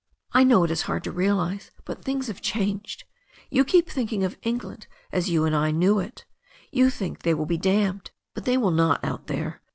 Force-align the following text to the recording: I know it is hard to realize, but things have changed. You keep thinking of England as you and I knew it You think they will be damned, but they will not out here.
I 0.31 0.43
know 0.43 0.63
it 0.63 0.71
is 0.71 0.81
hard 0.89 1.03
to 1.03 1.11
realize, 1.11 1.69
but 1.85 2.03
things 2.03 2.25
have 2.25 2.41
changed. 2.41 3.03
You 3.51 3.63
keep 3.63 3.87
thinking 3.87 4.23
of 4.23 4.35
England 4.41 4.87
as 5.11 5.29
you 5.29 5.45
and 5.45 5.55
I 5.55 5.69
knew 5.69 5.99
it 5.99 6.25
You 6.71 6.89
think 6.89 7.21
they 7.21 7.35
will 7.35 7.45
be 7.45 7.59
damned, 7.59 8.09
but 8.33 8.45
they 8.45 8.57
will 8.57 8.71
not 8.71 9.05
out 9.05 9.29
here. 9.29 9.61